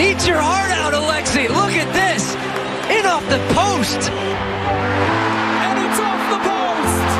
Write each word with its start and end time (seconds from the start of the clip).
Eat 0.00 0.26
your 0.26 0.40
heart 0.40 0.70
out, 0.72 0.94
Alexi. 0.94 1.50
Look 1.50 1.72
at 1.72 1.92
this. 1.92 2.34
In 2.88 3.04
off 3.04 3.22
the 3.28 3.36
post. 3.52 4.08
And 4.08 5.78
it's 5.84 6.00
off 6.00 6.30
the 6.32 6.38
post. 6.48 7.10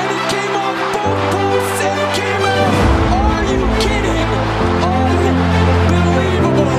And 0.00 0.10
it 0.16 0.24
came 0.32 0.56
off 0.56 0.80
both 0.96 1.20
posts 1.36 1.80
and 1.84 2.00
it 2.00 2.08
came 2.16 2.40
out. 2.56 2.72
Are 3.20 3.44
you 3.52 3.60
kidding? 3.84 4.28
Unbelievable. 6.00 6.72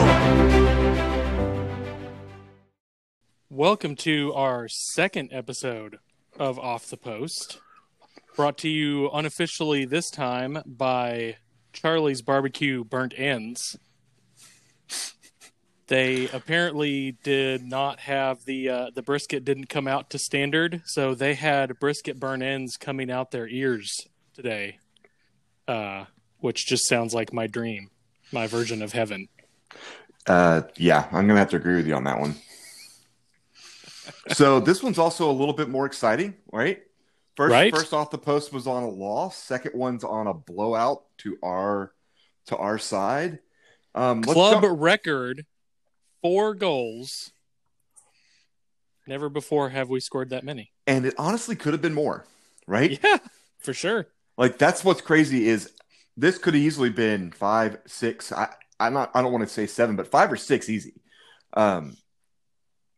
Welcome 3.52 3.96
to 3.98 4.34
our 4.34 4.68
second 4.68 5.30
episode 5.32 6.00
of 6.40 6.58
Off 6.58 6.88
the 6.88 6.98
Post, 6.98 7.60
brought 8.36 8.58
to 8.58 8.70
you 8.70 9.12
unofficially 9.12 9.86
this 9.86 10.10
time 10.10 10.64
by 10.66 11.38
Charlie's 11.74 12.22
Barbecue 12.22 12.84
Burnt 12.84 13.14
Ends. 13.18 13.78
They 15.88 16.28
apparently 16.30 17.14
did 17.24 17.64
not 17.64 18.02
have 18.02 18.44
the 18.44 18.70
uh, 18.70 18.90
the 18.94 19.02
brisket 19.02 19.46
didn't 19.46 19.68
come 19.70 19.88
out 19.88 20.10
to 20.10 20.20
standard, 20.20 20.82
so 20.86 21.16
they 21.16 21.34
had 21.34 21.80
brisket 21.80 22.20
burnt 22.20 22.44
ends 22.44 22.76
coming 22.76 23.10
out 23.10 23.32
their 23.32 23.48
ears 23.48 23.96
today, 24.34 24.80
uh, 25.68 26.04
which 26.40 26.66
just 26.68 26.90
sounds 26.90 27.14
like 27.14 27.32
my 27.32 27.48
dream, 27.48 27.90
my 28.34 28.48
version 28.48 28.82
of 28.82 28.92
heaven. 28.92 29.30
Uh, 30.26 30.64
yeah, 30.76 31.08
I'm 31.14 31.26
gonna 31.26 31.40
have 31.40 31.52
to 31.52 31.56
agree 31.56 31.78
with 31.78 31.88
you 31.88 31.96
on 31.96 32.04
that 32.04 32.20
one. 32.20 32.36
so 34.34 34.60
this 34.60 34.84
one's 34.84 35.00
also 35.00 35.30
a 35.30 35.32
little 35.32 35.54
bit 35.54 35.70
more 35.70 35.86
exciting, 35.86 36.34
right? 36.52 36.84
First, 37.38 37.52
Right. 37.54 37.74
first 37.74 37.94
off 37.94 38.10
the 38.12 38.18
post 38.18 38.52
was 38.52 38.68
on 38.68 38.84
a 38.84 38.90
loss. 38.90 39.38
Second 39.38 39.74
one's 39.74 40.04
on 40.04 40.28
a 40.28 40.34
blowout 40.34 41.04
to 41.20 41.38
our 41.44 41.94
to 42.48 42.58
our 42.58 42.78
side. 42.78 43.40
Um, 43.96 44.24
Club 44.24 44.64
record 44.68 45.46
four 46.22 46.54
goals. 46.54 47.32
Never 49.08 49.30
before 49.30 49.70
have 49.70 49.90
we 49.90 50.00
scored 50.00 50.32
that 50.32 50.44
many. 50.44 50.72
and 50.86 51.06
it 51.06 51.14
honestly 51.18 51.56
could 51.56 51.74
have 51.74 51.82
been 51.82 51.94
more, 51.94 52.26
right? 52.66 53.00
Yeah, 53.04 53.18
for 53.60 53.74
sure. 53.74 54.08
Like 54.38 54.58
that's 54.58 54.84
what's 54.84 55.02
crazy 55.02 55.48
is 55.48 55.72
this 56.18 56.38
could 56.38 56.54
have 56.54 56.64
easily 56.64 56.90
been 56.90 57.32
five, 57.32 57.78
six. 57.86 58.32
I, 58.32 58.50
I'm 58.80 58.94
not. 58.94 59.12
I 59.14 59.22
don't 59.22 59.32
want 59.32 59.48
to 59.48 59.54
say 59.54 59.68
seven, 59.68 59.96
but 59.96 60.08
five 60.08 60.32
or 60.32 60.38
six 60.38 60.70
easy. 60.70 60.94
Um, 61.54 61.98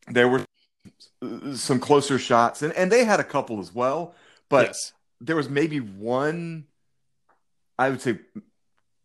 there 0.07 0.27
were 0.27 0.45
some 1.53 1.79
closer 1.79 2.19
shots, 2.19 2.61
and 2.61 2.73
and 2.73 2.91
they 2.91 3.03
had 3.03 3.19
a 3.19 3.23
couple 3.23 3.59
as 3.59 3.73
well. 3.73 4.15
But 4.49 4.67
yes. 4.67 4.93
there 5.21 5.35
was 5.35 5.49
maybe 5.49 5.79
one. 5.79 6.65
I 7.79 7.89
would 7.89 8.01
say 8.01 8.19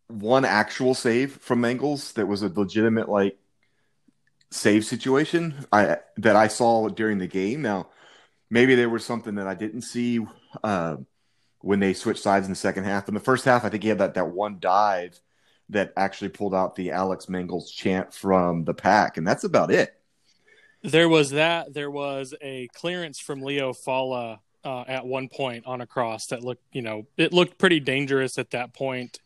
one 0.08 0.44
actual 0.44 0.94
save 0.94 1.36
from 1.36 1.62
Mangels 1.62 2.12
that 2.14 2.26
was 2.26 2.42
a 2.42 2.48
legitimate 2.48 3.08
like 3.08 3.38
save 4.50 4.84
situation 4.84 5.54
I 5.72 5.98
that 6.18 6.36
I 6.36 6.48
saw 6.48 6.88
during 6.88 7.18
the 7.18 7.28
game. 7.28 7.62
Now, 7.62 7.88
maybe 8.50 8.74
there 8.74 8.90
was 8.90 9.04
something 9.04 9.36
that 9.36 9.46
I 9.46 9.54
didn't 9.54 9.82
see 9.82 10.26
uh, 10.62 10.96
when 11.60 11.78
they 11.78 11.94
switched 11.94 12.22
sides 12.22 12.46
in 12.46 12.52
the 12.52 12.56
second 12.56 12.84
half. 12.84 13.06
In 13.06 13.14
the 13.14 13.20
first 13.20 13.44
half, 13.44 13.64
I 13.64 13.68
think 13.68 13.84
he 13.84 13.88
had 13.88 13.98
that 13.98 14.14
that 14.14 14.30
one 14.30 14.58
dive 14.58 15.20
that 15.70 15.92
actually 15.96 16.28
pulled 16.30 16.54
out 16.54 16.74
the 16.74 16.90
Alex 16.90 17.26
Mangels 17.26 17.70
chant 17.72 18.12
from 18.12 18.64
the 18.64 18.74
pack, 18.74 19.16
and 19.16 19.26
that's 19.26 19.44
about 19.44 19.70
it. 19.70 19.94
There 20.82 21.08
was 21.08 21.30
that. 21.30 21.72
There 21.72 21.90
was 21.90 22.34
a 22.42 22.68
clearance 22.74 23.20
from 23.20 23.40
Leo 23.40 23.72
Falla 23.72 24.40
uh, 24.64 24.82
at 24.88 25.06
one 25.06 25.28
point 25.28 25.66
on 25.66 25.80
a 25.80 25.86
cross 25.86 26.26
that 26.30 26.42
looked, 26.42 26.62
you 26.72 26.82
know, 26.82 27.06
it 27.16 27.32
looked 27.32 27.58
pretty 27.58 27.80
dangerous 27.80 28.38
at 28.38 28.50
that 28.50 28.72
point. 28.74 29.18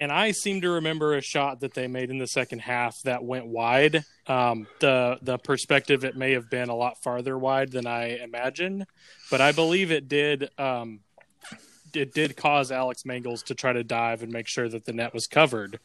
And 0.00 0.10
I 0.10 0.32
seem 0.32 0.62
to 0.62 0.70
remember 0.70 1.14
a 1.14 1.20
shot 1.20 1.60
that 1.60 1.74
they 1.74 1.86
made 1.86 2.10
in 2.10 2.18
the 2.18 2.26
second 2.26 2.60
half 2.60 2.96
that 3.04 3.22
went 3.22 3.46
wide. 3.46 4.04
Um, 4.26 4.66
the 4.80 5.18
the 5.22 5.38
perspective 5.38 6.04
it 6.04 6.16
may 6.16 6.32
have 6.32 6.50
been 6.50 6.68
a 6.70 6.74
lot 6.74 7.00
farther 7.04 7.38
wide 7.38 7.70
than 7.70 7.86
I 7.86 8.16
imagine, 8.18 8.86
but 9.30 9.40
I 9.40 9.52
believe 9.52 9.92
it 9.92 10.08
did. 10.08 10.48
Um, 10.58 11.00
it 11.94 12.14
did 12.14 12.36
cause 12.36 12.72
Alex 12.72 13.02
Mangels 13.04 13.44
to 13.44 13.54
try 13.54 13.72
to 13.74 13.84
dive 13.84 14.22
and 14.22 14.32
make 14.32 14.48
sure 14.48 14.68
that 14.68 14.86
the 14.86 14.92
net 14.92 15.12
was 15.14 15.26
covered. 15.26 15.78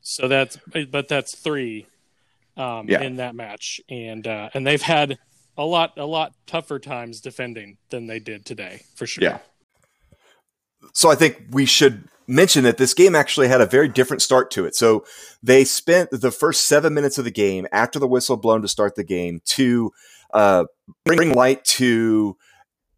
So 0.00 0.28
that's, 0.28 0.56
but 0.90 1.08
that's 1.08 1.36
three 1.38 1.86
um, 2.56 2.88
Yeah. 2.88 3.02
in 3.02 3.16
that 3.16 3.34
match, 3.34 3.80
and 3.90 4.26
uh, 4.26 4.50
and 4.54 4.66
they've 4.66 4.80
had 4.80 5.18
a 5.56 5.64
lot 5.64 5.92
a 5.96 6.06
lot 6.06 6.32
tougher 6.46 6.78
times 6.78 7.20
defending 7.20 7.78
than 7.90 8.06
they 8.06 8.18
did 8.18 8.44
today 8.44 8.82
for 8.94 9.06
sure. 9.06 9.24
Yeah. 9.24 9.38
So 10.92 11.10
I 11.10 11.14
think 11.14 11.44
we 11.50 11.66
should 11.66 12.08
mention 12.26 12.64
that 12.64 12.78
this 12.78 12.94
game 12.94 13.14
actually 13.14 13.48
had 13.48 13.60
a 13.60 13.66
very 13.66 13.88
different 13.88 14.22
start 14.22 14.50
to 14.52 14.64
it. 14.64 14.74
So 14.74 15.04
they 15.42 15.64
spent 15.64 16.10
the 16.10 16.30
first 16.30 16.66
seven 16.66 16.94
minutes 16.94 17.18
of 17.18 17.24
the 17.24 17.30
game 17.30 17.66
after 17.72 17.98
the 17.98 18.06
whistle 18.06 18.36
blown 18.36 18.62
to 18.62 18.68
start 18.68 18.94
the 18.94 19.04
game 19.04 19.40
to 19.46 19.92
uh, 20.32 20.64
bring 21.04 21.32
light 21.34 21.64
to 21.64 22.36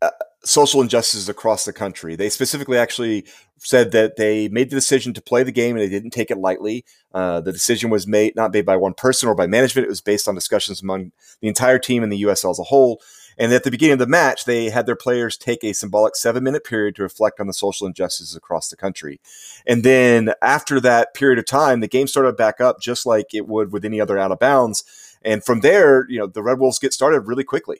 uh, 0.02 0.10
social 0.44 0.80
injustices 0.80 1.28
across 1.28 1.64
the 1.64 1.72
country. 1.72 2.16
They 2.16 2.28
specifically 2.28 2.78
actually 2.78 3.26
said 3.64 3.92
that 3.92 4.16
they 4.16 4.48
made 4.48 4.70
the 4.70 4.76
decision 4.76 5.12
to 5.14 5.22
play 5.22 5.42
the 5.42 5.52
game 5.52 5.76
and 5.76 5.82
they 5.82 5.88
didn't 5.88 6.10
take 6.10 6.30
it 6.30 6.38
lightly. 6.38 6.84
Uh, 7.12 7.40
the 7.40 7.52
decision 7.52 7.90
was 7.90 8.06
made 8.06 8.36
not 8.36 8.52
made 8.52 8.66
by 8.66 8.76
one 8.76 8.94
person 8.94 9.28
or 9.28 9.34
by 9.34 9.46
management. 9.46 9.86
It 9.86 9.90
was 9.90 10.00
based 10.00 10.28
on 10.28 10.34
discussions 10.34 10.82
among 10.82 11.12
the 11.40 11.48
entire 11.48 11.78
team 11.78 12.02
and 12.02 12.12
the 12.12 12.22
USL 12.22 12.50
as 12.50 12.58
a 12.58 12.64
whole. 12.64 13.00
And 13.36 13.52
at 13.52 13.64
the 13.64 13.70
beginning 13.70 13.94
of 13.94 13.98
the 13.98 14.06
match, 14.06 14.44
they 14.44 14.70
had 14.70 14.86
their 14.86 14.94
players 14.94 15.36
take 15.36 15.64
a 15.64 15.72
symbolic 15.72 16.14
seven 16.14 16.44
minute 16.44 16.64
period 16.64 16.94
to 16.96 17.02
reflect 17.02 17.40
on 17.40 17.46
the 17.46 17.52
social 17.52 17.86
injustices 17.86 18.36
across 18.36 18.68
the 18.68 18.76
country. 18.76 19.20
And 19.66 19.82
then 19.82 20.32
after 20.40 20.80
that 20.80 21.14
period 21.14 21.38
of 21.38 21.46
time, 21.46 21.80
the 21.80 21.88
game 21.88 22.06
started 22.06 22.36
back 22.36 22.60
up 22.60 22.80
just 22.80 23.06
like 23.06 23.34
it 23.34 23.48
would 23.48 23.72
with 23.72 23.84
any 23.84 24.00
other 24.00 24.18
out 24.18 24.30
of 24.30 24.38
bounds. 24.38 24.84
And 25.22 25.42
from 25.42 25.60
there, 25.60 26.06
you 26.08 26.18
know, 26.18 26.26
the 26.26 26.42
Red 26.42 26.58
Wolves 26.58 26.78
get 26.78 26.92
started 26.92 27.20
really 27.20 27.44
quickly. 27.44 27.78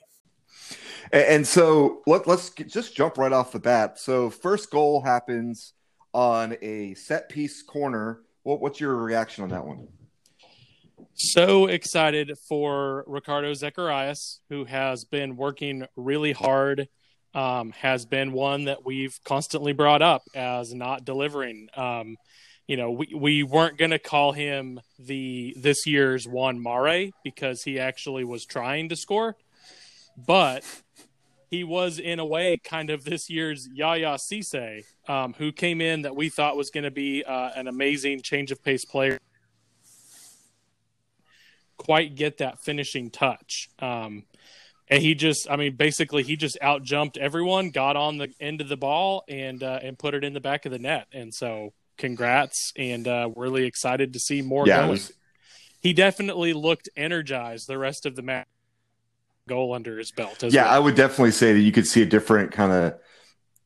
And, 1.11 1.45
so 1.45 2.01
let, 2.07 2.27
let's 2.27 2.49
get, 2.49 2.69
just 2.69 2.95
jump 2.95 3.17
right 3.17 3.31
off 3.31 3.51
the 3.51 3.59
bat. 3.59 3.99
So 3.99 4.29
first 4.29 4.71
goal 4.71 5.01
happens 5.01 5.73
on 6.13 6.57
a 6.61 6.93
set 6.95 7.29
piece 7.29 7.61
corner. 7.61 8.21
What, 8.43 8.61
what's 8.61 8.79
your 8.79 8.95
reaction 8.95 9.43
on 9.43 9.49
that 9.49 9.65
one? 9.65 9.87
So 11.13 11.67
excited 11.67 12.37
for 12.49 13.03
Ricardo 13.07 13.53
Zacharias, 13.53 14.41
who 14.49 14.65
has 14.65 15.05
been 15.05 15.35
working 15.37 15.85
really 15.95 16.31
hard. 16.31 16.87
Um, 17.33 17.73
has 17.73 18.05
been 18.05 18.31
one 18.31 18.63
that 18.65 18.85
we've 18.85 19.19
constantly 19.25 19.73
brought 19.73 20.01
up 20.01 20.23
as 20.33 20.73
not 20.73 21.03
delivering. 21.03 21.67
Um, 21.75 22.15
you 22.65 22.77
know, 22.77 22.91
we, 22.91 23.13
we 23.13 23.43
weren't 23.43 23.77
going 23.77 23.91
to 23.91 23.99
call 23.99 24.31
him 24.31 24.79
the 24.97 25.53
this 25.57 25.85
year's 25.85 26.25
Juan 26.25 26.63
Mare 26.63 27.11
because 27.25 27.61
he 27.61 27.77
actually 27.77 28.23
was 28.23 28.45
trying 28.45 28.87
to 28.87 28.95
score, 28.95 29.35
but 30.17 30.63
he 31.49 31.63
was 31.63 31.99
in 31.99 32.19
a 32.19 32.25
way 32.25 32.57
kind 32.63 32.89
of 32.89 33.03
this 33.03 33.29
year's 33.29 33.67
Yaya 33.73 34.17
Cisse, 34.17 34.83
um, 35.07 35.33
who 35.37 35.51
came 35.51 35.81
in 35.81 36.03
that 36.03 36.15
we 36.15 36.29
thought 36.29 36.57
was 36.57 36.69
going 36.69 36.83
to 36.83 36.91
be 36.91 37.23
uh, 37.23 37.51
an 37.55 37.67
amazing 37.67 38.21
change 38.21 38.51
of 38.51 38.63
pace 38.63 38.85
player. 38.85 39.19
Quite 41.77 42.15
get 42.15 42.37
that 42.37 42.59
finishing 42.63 43.09
touch. 43.09 43.69
Um, 43.79 44.23
and 44.87 45.01
he 45.01 45.15
just, 45.15 45.49
I 45.49 45.55
mean, 45.55 45.75
basically, 45.75 46.23
he 46.23 46.35
just 46.35 46.57
out 46.61 46.83
jumped 46.83 47.17
everyone, 47.17 47.69
got 47.71 47.95
on 47.95 48.17
the 48.17 48.29
end 48.39 48.61
of 48.61 48.69
the 48.69 48.77
ball, 48.77 49.23
and 49.27 49.61
uh, 49.61 49.79
and 49.81 49.97
put 49.97 50.13
it 50.13 50.23
in 50.23 50.33
the 50.33 50.39
back 50.39 50.65
of 50.65 50.71
the 50.71 50.79
net. 50.79 51.07
And 51.11 51.33
so, 51.33 51.73
congrats, 51.97 52.71
and 52.77 53.07
uh, 53.07 53.29
we're 53.33 53.43
really 53.43 53.65
excited 53.65 54.13
to 54.13 54.19
see 54.19 54.41
more 54.41 54.67
Yeah, 54.67 54.87
was- 54.87 55.11
He 55.81 55.93
definitely 55.93 56.53
looked 56.53 56.87
energized 56.95 57.67
the 57.67 57.77
rest 57.77 58.05
of 58.05 58.15
the 58.15 58.21
match. 58.21 58.47
Goal 59.47 59.73
under 59.73 59.97
his 59.97 60.11
belt. 60.11 60.43
As 60.43 60.53
Yeah, 60.53 60.63
well. 60.63 60.73
I 60.73 60.79
would 60.79 60.95
definitely 60.95 61.31
say 61.31 61.53
that 61.53 61.59
you 61.59 61.71
could 61.71 61.87
see 61.87 62.01
a 62.01 62.05
different 62.05 62.51
kind 62.51 62.71
of 62.71 62.99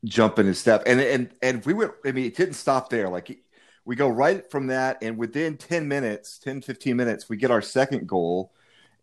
jump 0.06 0.40
in 0.40 0.48
his 0.48 0.60
step. 0.60 0.84
And 0.86 1.00
and 1.02 1.32
and 1.42 1.66
we 1.66 1.74
went, 1.74 1.94
I 2.06 2.12
mean, 2.12 2.26
it 2.26 2.36
didn't 2.36 2.56
stop 2.56 2.90
there. 2.90 3.10
Like 3.10 3.40
we 3.86 3.96
go 3.96 4.10
right 4.10 4.50
from 4.52 4.68
that, 4.68 5.00
and 5.02 5.18
within 5.18 5.58
10 5.58 5.88
minutes, 5.88 6.40
10, 6.40 6.62
15 6.62 6.98
minutes, 6.98 7.30
we 7.30 7.38
get 7.38 7.52
our 7.52 7.62
second 7.62 8.08
goal. 8.08 8.54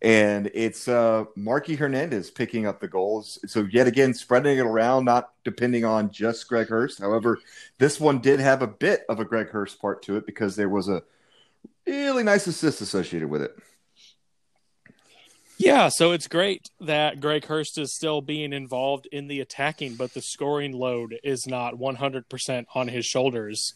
And 0.03 0.51
it's 0.55 0.89
uh 0.89 1.25
Marky 1.37 1.77
Hernandez 1.77 2.31
picking 2.31 2.67
up 2.67 2.81
the 2.81 2.89
goals. 2.89 3.39
So 3.47 3.67
yet 3.71 3.87
again, 3.89 4.15
spreading 4.15 4.59
it 4.59 4.63
around, 4.67 5.07
not 5.07 5.31
depending 5.45 5.85
on 5.85 6.11
just 6.11 6.49
Greg 6.49 6.69
Hurst. 6.69 7.01
However, 7.01 7.43
this 7.79 8.01
one 8.01 8.21
did 8.21 8.41
have 8.41 8.63
a 8.63 8.67
bit 8.69 9.05
of 9.09 9.21
a 9.21 9.25
Greg 9.27 9.51
Hurst 9.51 9.81
part 9.81 10.03
to 10.05 10.17
it 10.17 10.27
because 10.27 10.57
there 10.57 10.69
was 10.71 10.89
a 10.89 11.03
really 11.87 12.23
nice 12.25 12.47
assist 12.47 12.81
associated 12.81 13.29
with 13.31 13.43
it. 13.43 13.57
Yeah, 15.59 15.89
so 15.89 16.13
it's 16.13 16.29
great 16.29 16.69
that 16.81 17.21
Greg 17.21 17.47
Hurst 17.47 17.79
is 17.79 17.95
still 17.95 18.21
being 18.21 18.53
involved 18.53 19.07
in 19.11 19.27
the 19.27 19.41
attacking, 19.41 19.95
but 19.95 20.13
the 20.13 20.21
scoring 20.21 20.73
load 20.73 21.19
is 21.25 21.47
not 21.47 21.75
100% 21.75 22.65
on 22.75 22.89
his 22.89 23.07
shoulders. 23.07 23.75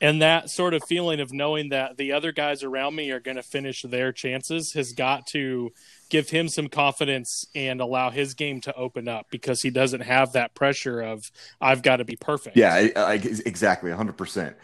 And 0.00 0.22
that 0.22 0.48
sort 0.48 0.74
of 0.74 0.82
feeling 0.88 1.18
of 1.18 1.32
knowing 1.32 1.70
that 1.70 1.96
the 1.96 2.12
other 2.12 2.30
guys 2.30 2.62
around 2.62 2.94
me 2.94 3.10
are 3.10 3.18
going 3.18 3.36
to 3.36 3.42
finish 3.42 3.82
their 3.82 4.12
chances 4.12 4.72
has 4.74 4.92
got 4.92 5.26
to 5.32 5.72
give 6.08 6.30
him 6.30 6.48
some 6.48 6.68
confidence 6.68 7.44
and 7.54 7.80
allow 7.80 8.10
his 8.10 8.34
game 8.34 8.60
to 8.60 8.74
open 8.74 9.08
up 9.08 9.26
because 9.30 9.60
he 9.60 9.70
doesn't 9.70 10.02
have 10.02 10.32
that 10.32 10.54
pressure 10.54 11.00
of, 11.00 11.24
I've 11.60 11.82
got 11.82 11.96
to 11.96 12.04
be 12.04 12.14
perfect. 12.14 12.56
Yeah, 12.56 12.72
I, 12.74 12.92
I, 12.96 13.14
exactly, 13.14 13.90
hundred 13.90 14.16
percent. 14.16 14.56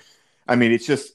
I 0.46 0.54
mean, 0.54 0.70
it's 0.70 0.86
just 0.86 1.12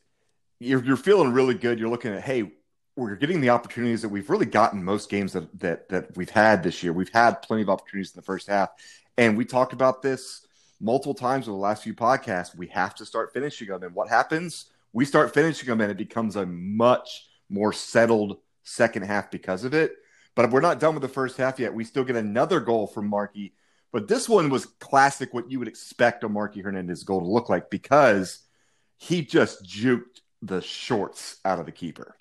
you're 0.59 0.83
you're 0.83 0.97
feeling 0.97 1.31
really 1.31 1.53
good. 1.53 1.79
You're 1.79 1.89
looking 1.89 2.11
at 2.11 2.21
hey, 2.21 2.51
we're 2.99 3.15
getting 3.15 3.41
the 3.41 3.49
opportunities 3.49 4.01
that 4.01 4.09
we've 4.09 4.29
really 4.29 4.45
gotten 4.45 4.83
most 4.83 5.09
games 5.09 5.33
that 5.33 5.59
that 5.59 5.89
that 5.89 6.15
we've 6.17 6.29
had 6.29 6.61
this 6.61 6.83
year. 6.83 6.93
We've 6.93 7.11
had 7.11 7.41
plenty 7.41 7.63
of 7.63 7.69
opportunities 7.69 8.11
in 8.11 8.19
the 8.19 8.25
first 8.25 8.47
half, 8.47 8.69
and 9.17 9.37
we 9.37 9.45
talked 9.45 9.73
about 9.73 10.01
this 10.01 10.45
multiple 10.81 11.13
times 11.13 11.47
over 11.47 11.55
the 11.55 11.61
last 11.61 11.83
few 11.83 11.93
podcasts. 11.93 12.55
We 12.55 12.67
have 12.67 12.95
to 12.95 13.05
start 13.05 13.33
finishing 13.33 13.69
them, 13.69 13.83
and 13.83 13.95
what 13.95 14.09
happens? 14.09 14.65
We 14.93 15.05
start 15.05 15.33
finishing 15.33 15.67
them, 15.69 15.81
and 15.81 15.91
it 15.91 15.97
becomes 15.97 16.35
a 16.35 16.45
much 16.45 17.27
more 17.49 17.73
settled 17.73 18.37
second 18.63 19.03
half 19.03 19.31
because 19.31 19.63
of 19.63 19.73
it. 19.73 19.93
But 20.35 20.51
we're 20.51 20.61
not 20.61 20.79
done 20.79 20.93
with 20.93 21.01
the 21.01 21.07
first 21.07 21.37
half 21.37 21.59
yet. 21.59 21.73
We 21.73 21.83
still 21.83 22.03
get 22.03 22.15
another 22.15 22.59
goal 22.59 22.87
from 22.87 23.07
Marky, 23.07 23.53
but 23.91 24.07
this 24.07 24.29
one 24.29 24.49
was 24.49 24.65
classic. 24.65 25.33
What 25.33 25.49
you 25.49 25.59
would 25.59 25.67
expect 25.67 26.23
a 26.23 26.29
Marky 26.29 26.61
Hernandez 26.61 27.03
goal 27.03 27.21
to 27.21 27.27
look 27.27 27.49
like 27.49 27.69
because 27.69 28.39
he 28.97 29.23
just 29.23 29.65
juked 29.65 30.21
the 30.41 30.61
shorts 30.61 31.37
out 31.43 31.59
of 31.59 31.65
the 31.65 31.71
keeper. 31.71 32.15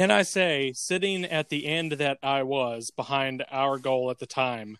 Can 0.00 0.10
I 0.10 0.22
say, 0.22 0.72
sitting 0.74 1.26
at 1.26 1.50
the 1.50 1.66
end 1.66 1.92
that 1.92 2.16
I 2.22 2.42
was 2.42 2.90
behind 2.90 3.44
our 3.50 3.76
goal 3.76 4.10
at 4.10 4.18
the 4.18 4.24
time, 4.24 4.78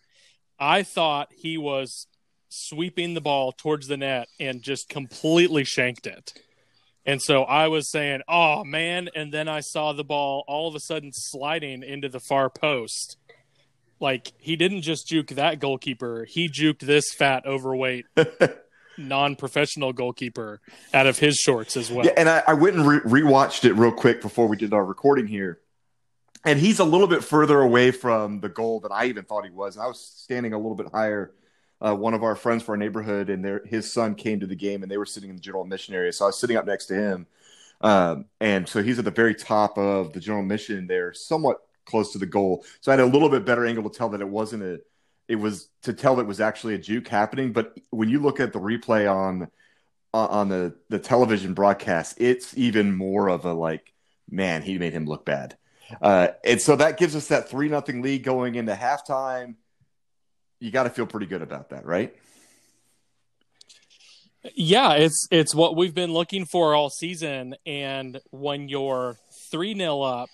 I 0.59 0.83
thought 0.83 1.29
he 1.37 1.59
was 1.59 2.07
sweeping 2.49 3.13
the 3.13 3.21
ball 3.21 3.53
towards 3.53 3.87
the 3.87 3.99
net 3.99 4.29
and 4.41 4.63
just 4.63 4.89
completely 4.89 5.63
shanked 5.63 6.07
it. 6.07 6.33
And 7.05 7.21
so 7.21 7.43
I 7.43 7.69
was 7.69 7.91
saying, 7.91 8.23
oh 8.29 8.65
man. 8.65 9.11
And 9.15 9.31
then 9.31 9.47
I 9.47 9.61
saw 9.61 9.93
the 9.93 10.05
ball 10.05 10.43
all 10.49 10.69
of 10.69 10.75
a 10.75 10.81
sudden 10.81 11.11
sliding 11.13 11.83
into 11.83 12.09
the 12.09 12.21
far 12.21 12.49
post. 12.49 13.19
Like 14.01 14.33
he 14.39 14.57
didn't 14.57 14.81
just 14.81 15.07
juke 15.07 15.29
that 15.33 15.61
goalkeeper, 15.61 16.25
he 16.31 16.49
juked 16.49 16.81
this 16.81 17.13
fat, 17.13 17.45
overweight, 17.45 18.07
non 19.01 19.37
professional 19.37 19.93
goalkeeper 19.93 20.61
out 20.95 21.07
of 21.07 21.19
his 21.19 21.37
shorts 21.37 21.77
as 21.77 21.91
well. 21.91 22.07
Yeah, 22.07 22.13
and 22.17 22.29
I, 22.29 22.43
I 22.47 22.55
went 22.55 22.77
and 22.77 22.87
re- 22.87 23.23
rewatched 23.23 23.65
it 23.65 23.73
real 23.75 23.93
quick 23.93 24.21
before 24.21 24.47
we 24.47 24.57
did 24.57 24.73
our 24.73 24.85
recording 24.85 25.27
here. 25.27 25.61
And 26.45 26.59
he's 26.59 26.79
a 26.79 26.85
little 26.85 27.07
bit 27.07 27.23
further 27.23 27.61
away 27.61 27.91
from 27.91 28.41
the 28.41 28.49
goal 28.49 28.81
than 28.81 28.93
I 28.93 29.07
even 29.07 29.25
thought 29.25 29.45
he 29.45 29.51
was. 29.51 29.77
I 29.77 29.87
was 29.87 30.01
standing 30.01 30.55
a 30.55 30.57
little 30.57 30.75
bit 30.77 30.89
higher 30.91 31.33
uh, 31.81 31.95
one 31.95 32.15
of 32.15 32.23
our 32.23 32.37
friends 32.37 32.63
for 32.63 32.73
our 32.73 32.77
neighborhood, 32.77 33.31
and 33.31 33.45
their 33.45 33.63
his 33.65 33.91
son 33.91 34.15
came 34.15 34.41
to 34.41 34.47
the 34.47 34.55
game, 34.55 34.83
and 34.83 34.91
they 34.91 34.99
were 34.99 35.07
sitting 35.07 35.31
in 35.31 35.37
the 35.37 35.43
general 35.43 35.63
admission 35.63 35.95
area. 35.95 36.13
So 36.13 36.27
I 36.27 36.29
was 36.29 36.39
sitting 36.39 36.57
up 36.57 36.67
next 36.67 36.87
to 36.87 36.95
him, 36.95 37.27
um, 37.81 38.27
and 38.41 38.69
so 38.69 38.83
he's 38.83 38.99
at 38.99 39.05
the 39.05 39.11
very 39.11 39.35
top 39.35 39.79
of 39.79 40.13
the 40.13 40.21
general 40.21 40.43
admission 40.43 40.87
there, 40.87 41.13
somewhat 41.15 41.59
close 41.87 42.13
to 42.13 42.19
the 42.19 42.27
goal. 42.27 42.65
So 42.81 42.93
I 42.93 42.97
had 42.97 43.01
a 43.01 43.07
little 43.07 43.31
bit 43.31 43.45
better 43.45 43.65
angle 43.67 43.89
to 43.89 43.97
tell 43.97 44.11
that 44.11 44.21
it 44.21 44.29
wasn't 44.29 44.63
a, 44.63 44.81
it 45.31 45.37
was 45.37 45.69
to 45.83 45.93
tell 45.93 46.17
that 46.17 46.27
was 46.27 46.41
actually 46.41 46.75
a 46.75 46.79
juke 46.79 47.09
happening. 47.09 47.53
But 47.53 47.79
when 47.91 48.09
you 48.09 48.21
look 48.21 48.41
at 48.41 48.53
the 48.53 48.61
replay 48.61 49.11
on 49.11 49.49
on 50.13 50.49
the 50.49 50.75
the 50.89 50.99
television 50.99 51.55
broadcast, 51.55 52.17
it's 52.21 52.57
even 52.59 52.97
more 52.97 53.29
of 53.29 53.45
a 53.45 53.53
like, 53.53 53.93
man, 54.29 54.63
he 54.63 54.79
made 54.79 54.93
him 54.93 55.07
look 55.07 55.25
bad. 55.25 55.57
Uh, 56.03 56.29
and 56.45 56.61
so 56.61 56.77
that 56.77 56.99
gives 56.99 57.17
us 57.17 57.29
that 57.29 57.49
three 57.49 57.69
nothing 57.69 58.03
lead 58.03 58.23
going 58.23 58.55
into 58.55 58.73
halftime 58.75 59.55
you 60.61 60.71
got 60.71 60.85
to 60.85 60.91
feel 60.91 61.07
pretty 61.07 61.27
good 61.27 61.43
about 61.43 61.71
that, 61.71 61.87
right? 61.87 62.15
Yeah, 64.55 64.93
it's 64.93 65.27
it's 65.31 65.55
what 65.55 65.77
we've 65.77 65.95
been 65.95 66.13
looking 66.13 66.47
for 66.47 66.75
all 66.75 66.89
season, 66.89 67.57
and 67.67 68.21
when 68.31 68.69
you're 68.69 69.19
three 69.51 69.75
0 69.75 70.01
up, 70.01 70.31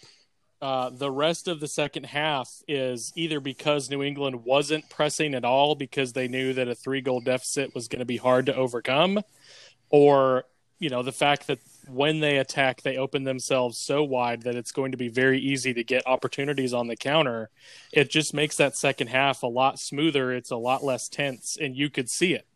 uh, 0.63 0.91
the 0.91 1.11
rest 1.11 1.49
of 1.49 1.61
the 1.61 1.69
second 1.69 2.05
half 2.05 2.49
is 2.67 3.13
either 3.15 3.41
because 3.41 3.91
New 3.91 4.03
England 4.03 4.45
wasn't 4.45 4.89
pressing 4.89 5.35
at 5.35 5.45
all 5.45 5.75
because 5.75 6.13
they 6.13 6.29
knew 6.29 6.55
that 6.55 6.69
a 6.69 6.75
three 6.75 7.01
goal 7.03 7.21
deficit 7.21 7.75
was 7.75 7.89
going 7.89 7.99
to 8.01 8.07
be 8.07 8.17
hard 8.17 8.47
to 8.47 8.55
overcome, 8.55 9.21
or 9.91 10.45
you 10.79 10.89
know 10.89 11.03
the 11.03 11.13
fact 11.13 11.47
that 11.49 11.59
when 11.89 12.21
they 12.21 12.39
attack, 12.39 12.83
they 12.83 12.97
open 12.97 13.25
themselves 13.25 13.79
so 13.79 14.03
wide 14.03 14.43
that 14.43 14.57
it's 14.57 14.73
going 14.73 14.93
to 14.93 14.99
be 14.99 15.09
very 15.09 15.39
easy 15.39 15.75
to 15.75 15.85
get 15.85 16.07
opportunities 16.07 16.73
on 16.73 16.89
the 16.89 16.97
counter. 16.97 17.51
It 17.93 18.11
just 18.11 18.35
makes 18.35 18.57
that 18.57 18.77
second 18.77 19.09
half 19.09 19.43
a 19.43 19.47
lot 19.47 19.79
smoother. 19.79 20.33
It's 20.33 20.51
a 20.51 20.57
lot 20.57 20.83
less 20.83 21.09
tense, 21.09 21.59
and 21.61 21.77
you 21.77 21.91
could 21.91 22.09
see 22.09 22.35
it. 22.35 22.47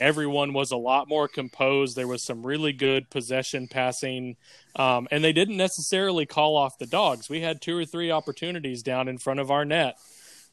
Everyone 0.00 0.52
was 0.52 0.70
a 0.70 0.76
lot 0.76 1.08
more 1.08 1.28
composed. 1.28 1.96
There 1.96 2.08
was 2.08 2.22
some 2.22 2.46
really 2.46 2.72
good 2.72 3.10
possession 3.10 3.68
passing, 3.68 4.36
um, 4.76 5.08
and 5.10 5.22
they 5.22 5.32
didn't 5.32 5.56
necessarily 5.56 6.26
call 6.26 6.56
off 6.56 6.78
the 6.78 6.86
dogs. 6.86 7.28
We 7.28 7.40
had 7.40 7.60
two 7.60 7.76
or 7.76 7.84
three 7.84 8.10
opportunities 8.10 8.82
down 8.82 9.08
in 9.08 9.18
front 9.18 9.40
of 9.40 9.50
our 9.50 9.64
net 9.64 9.98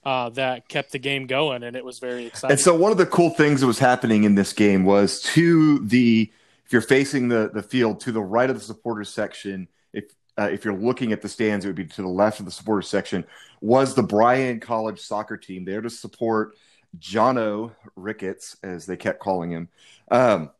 uh, 0.05 0.29
that 0.29 0.67
kept 0.67 0.91
the 0.91 0.99
game 0.99 1.25
going, 1.27 1.63
and 1.63 1.75
it 1.75 1.83
was 1.83 1.99
very 1.99 2.25
exciting. 2.25 2.53
And 2.53 2.59
so, 2.59 2.75
one 2.75 2.91
of 2.91 2.97
the 2.97 3.05
cool 3.07 3.31
things 3.31 3.61
that 3.61 3.67
was 3.67 3.79
happening 3.79 4.23
in 4.23 4.35
this 4.35 4.53
game 4.53 4.85
was 4.85 5.21
to 5.33 5.79
the 5.79 6.31
if 6.65 6.73
you're 6.73 6.81
facing 6.81 7.27
the 7.27 7.49
the 7.53 7.63
field 7.63 7.99
to 8.01 8.11
the 8.11 8.21
right 8.21 8.49
of 8.49 8.55
the 8.55 8.63
supporters 8.63 9.09
section, 9.09 9.67
if 9.93 10.05
uh, 10.37 10.49
if 10.51 10.63
you're 10.63 10.75
looking 10.75 11.11
at 11.11 11.21
the 11.21 11.29
stands, 11.29 11.65
it 11.65 11.69
would 11.69 11.75
be 11.75 11.85
to 11.85 12.01
the 12.01 12.07
left 12.07 12.39
of 12.39 12.45
the 12.45 12.51
supporters 12.51 12.87
section. 12.87 13.25
Was 13.61 13.95
the 13.95 14.03
Bryan 14.03 14.59
College 14.59 14.99
soccer 14.99 15.37
team 15.37 15.65
there 15.65 15.81
to 15.81 15.89
support 15.89 16.55
Jono 16.99 17.71
Ricketts, 17.95 18.57
as 18.63 18.85
they 18.85 18.97
kept 18.97 19.19
calling 19.19 19.51
him? 19.51 19.69
Um, 20.09 20.51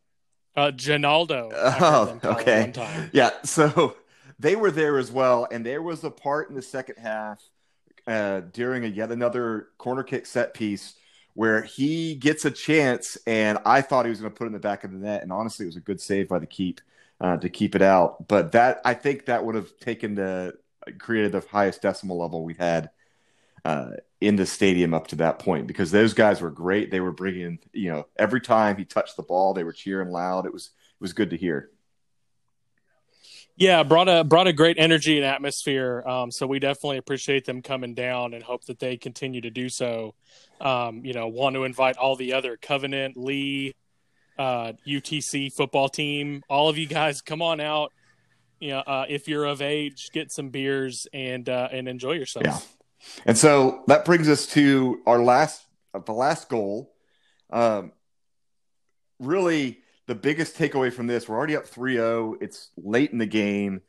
uh, 0.56 0.72
Ginaldo. 0.72 1.52
Oh, 1.54 2.20
okay. 2.24 2.72
Yeah, 3.12 3.32
so 3.44 3.96
they 4.40 4.56
were 4.56 4.72
there 4.72 4.98
as 4.98 5.12
well, 5.12 5.48
and 5.52 5.66
there 5.66 5.82
was 5.82 6.04
a 6.04 6.12
part 6.12 6.50
in 6.50 6.56
the 6.56 6.62
second 6.62 6.98
half 6.98 7.42
uh, 8.08 8.42
during 8.52 8.86
a 8.86 8.88
yet 8.88 9.12
another 9.12 9.70
corner 9.78 10.04
kick 10.04 10.26
set 10.26 10.54
piece 10.54 10.96
where 11.34 11.64
he 11.64 12.16
gets 12.16 12.46
a 12.46 12.52
chance, 12.52 13.18
and 13.28 13.58
I 13.66 13.82
thought 13.82 14.06
he 14.06 14.10
was 14.10 14.22
going 14.22 14.32
to 14.32 14.38
put 14.38 14.46
it 14.46 14.48
in 14.48 14.54
the 14.54 14.60
back 14.60 14.86
of 14.86 14.92
the 14.92 14.98
net, 14.98 15.22
and 15.22 15.34
honestly, 15.34 15.66
it 15.66 15.68
was 15.68 15.76
a 15.76 15.82
good 15.82 16.00
save 16.00 16.30
by 16.30 16.40
the 16.40 16.46
keep 16.46 16.80
uh, 17.20 17.38
to 17.38 17.50
keep 17.50 17.76
it 17.76 17.82
out. 17.82 18.28
But 18.28 18.54
that 18.54 18.82
I 18.86 18.94
think 18.94 19.26
that 19.26 19.44
would 19.46 19.56
have 19.56 19.78
taken 19.80 20.16
the 20.16 20.54
created 21.00 21.32
the 21.34 21.44
highest 21.52 21.82
decibel 21.82 22.18
level 22.18 22.44
we've 22.44 22.58
had 22.58 22.90
uh, 23.66 23.90
in 24.22 24.36
the 24.36 24.46
stadium 24.46 24.94
up 24.94 25.08
to 25.08 25.16
that 25.18 25.40
point 25.40 25.68
because 25.68 25.92
those 25.92 26.14
guys 26.14 26.40
were 26.40 26.52
great. 26.52 26.92
They 26.92 27.00
were 27.00 27.12
bringing, 27.12 27.60
you 27.74 27.92
know, 27.92 28.06
every 28.16 28.40
time 28.40 28.78
he 28.78 28.86
touched 28.86 29.18
the 29.18 29.24
ball, 29.24 29.54
they 29.54 29.64
were 29.64 29.74
cheering 29.74 30.12
loud. 30.12 30.46
It 30.46 30.54
was 30.54 30.68
it 30.68 31.02
was 31.02 31.14
good 31.14 31.32
to 31.32 31.38
hear. 31.38 31.72
Yeah, 33.58 33.84
brought 33.84 34.08
a 34.08 34.24
brought 34.24 34.48
a 34.48 34.54
great 34.54 34.78
energy 34.78 35.18
and 35.18 35.26
atmosphere. 35.26 36.04
Um, 36.06 36.30
so 36.30 36.46
we 36.46 36.60
definitely 36.60 36.98
appreciate 36.98 37.46
them 37.46 37.62
coming 37.62 37.96
down 37.96 38.34
and 38.34 38.44
hope 38.44 38.66
that 38.66 38.80
they 38.80 38.98
continue 38.98 39.42
to 39.42 39.50
do 39.50 39.68
so. 39.68 40.14
Um, 40.62 41.04
you 41.04 41.14
know, 41.14 41.28
want 41.28 41.56
to 41.56 41.64
invite 41.64 41.98
all 41.98 42.16
the 42.16 42.34
other 42.34 42.58
Covenant, 42.58 43.18
Lee, 43.18 43.74
uh, 44.38 44.74
UTC 44.86 45.54
football 45.54 45.90
team, 45.90 46.44
all 46.50 46.70
of 46.70 46.78
you 46.78 46.86
guys, 46.86 47.22
come 47.22 47.42
on 47.42 47.60
out. 47.60 47.92
You 48.60 48.72
know, 48.72 48.80
uh, 48.80 49.06
if 49.10 49.28
you're 49.28 49.46
of 49.46 49.62
age, 49.62 50.10
get 50.14 50.32
some 50.32 50.50
beers 50.50 51.08
and 51.14 51.48
uh, 51.50 51.70
and 51.72 51.88
enjoy 51.88 52.14
yourself. 52.14 52.46
Yeah, 52.46 52.60
and 53.26 53.38
so 53.38 53.84
that 53.88 54.06
brings 54.06 54.30
us 54.30 54.48
to 54.48 55.02
our 55.06 55.20
last 55.20 55.66
the 56.06 56.14
last 56.14 56.50
goal. 56.50 56.94
Um, 57.50 57.92
really 59.20 59.80
the 60.08 60.16
biggest 60.16 60.58
takeaway 60.58 60.92
from 60.92 61.08
this, 61.08 61.28
we're 61.28 61.38
already 61.38 61.56
up 61.56 61.66
3-0. 61.66 62.36
It's 62.42 62.70
late 62.78 63.12
in 63.12 63.18
the 63.18 63.26
game. 63.26 63.82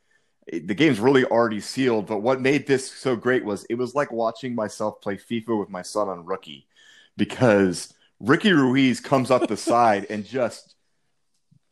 The 0.51 0.75
game's 0.75 1.01
really 1.01 1.25
already 1.25 1.61
sealed, 1.61 2.07
but 2.07 2.19
what 2.19 2.41
made 2.41 2.67
this 2.67 2.91
so 2.91 3.17
great 3.17 3.45
was 3.45 3.65
it 3.65 3.75
was 3.75 3.95
like 3.95 4.13
watching 4.13 4.55
myself 4.55 5.01
play 5.01 5.17
FIFA 5.17 5.59
with 5.59 5.69
my 5.69 5.83
son 5.83 6.09
on 6.09 6.25
rookie 6.25 6.69
because 7.17 7.93
Ricky 8.21 8.53
Ruiz 8.53 9.01
comes 9.01 9.31
up 9.31 9.49
the 9.49 9.57
side 9.57 10.07
and 10.09 10.25
just 10.25 10.77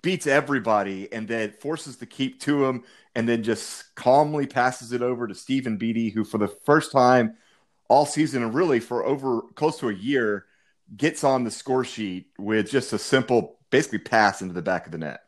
beats 0.02 0.26
everybody 0.26 1.10
and 1.12 1.28
then 1.28 1.52
forces 1.52 1.96
the 1.96 2.06
keep 2.06 2.40
to 2.40 2.64
him 2.64 2.82
and 3.14 3.28
then 3.28 3.42
just 3.42 3.94
calmly 3.94 4.46
passes 4.46 4.92
it 4.92 5.02
over 5.02 5.26
to 5.26 5.34
Stephen 5.34 5.76
Beatty, 5.76 6.10
who 6.10 6.24
for 6.24 6.38
the 6.38 6.48
first 6.48 6.92
time 6.92 7.36
all 7.88 8.06
season 8.06 8.42
and 8.42 8.54
really 8.54 8.80
for 8.80 9.04
over 9.04 9.42
close 9.54 9.78
to 9.78 9.88
a 9.88 9.94
year 9.94 10.46
gets 10.96 11.24
on 11.24 11.44
the 11.44 11.50
score 11.50 11.84
sheet 11.84 12.26
with 12.38 12.70
just 12.70 12.92
a 12.92 12.98
simple 12.98 13.58
basically 13.70 13.98
pass 13.98 14.42
into 14.42 14.54
the 14.54 14.62
back 14.62 14.86
of 14.86 14.92
the 14.92 14.98
net. 14.98 15.20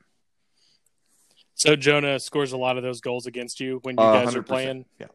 So 1.55 1.75
Jonah 1.75 2.21
scores 2.21 2.53
a 2.53 2.57
lot 2.57 2.77
of 2.77 2.83
those 2.83 3.01
goals 3.01 3.27
against 3.27 3.61
you 3.61 3.81
when 3.83 3.97
you 3.97 4.05
uh, 4.05 4.25
guys 4.25 4.37
are 4.37 4.43
playing. 4.43 4.85
Yeah. 5.01 5.07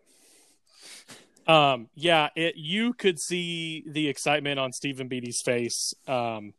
Um, 1.47 1.89
yeah, 1.95 2.29
it, 2.35 2.55
you 2.55 2.93
could 2.93 3.19
see 3.19 3.83
the 3.87 4.07
excitement 4.07 4.59
on 4.59 4.71
Stephen 4.71 5.07
Beatty's 5.07 5.41
face. 5.41 5.93
Um, 6.07 6.53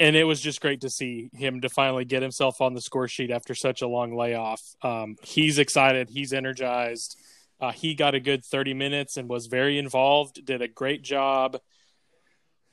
and 0.00 0.16
it 0.16 0.24
was 0.24 0.40
just 0.40 0.60
great 0.60 0.82
to 0.82 0.90
see 0.90 1.30
him 1.32 1.60
to 1.62 1.68
finally 1.68 2.04
get 2.04 2.22
himself 2.22 2.60
on 2.60 2.74
the 2.74 2.80
score 2.80 3.08
sheet 3.08 3.30
after 3.30 3.54
such 3.54 3.82
a 3.82 3.88
long 3.88 4.16
layoff. 4.16 4.62
Um, 4.82 5.16
he's 5.22 5.58
excited. 5.58 6.08
He's 6.08 6.32
energized. 6.32 7.16
Uh, 7.60 7.72
he 7.72 7.94
got 7.94 8.14
a 8.14 8.20
good 8.20 8.44
30 8.44 8.74
minutes 8.74 9.16
and 9.16 9.28
was 9.28 9.46
very 9.46 9.78
involved, 9.78 10.44
did 10.44 10.62
a 10.62 10.68
great 10.68 11.02
job 11.02 11.58